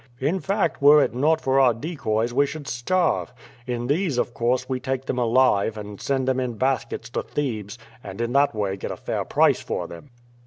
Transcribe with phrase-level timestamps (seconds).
[0.19, 3.31] In fact, were it not for our decoys we should starve.
[3.67, 7.77] In these, of course, we take them alive, and send them in baskets to Thebes,
[8.03, 10.09] and in that way get a fair price for them."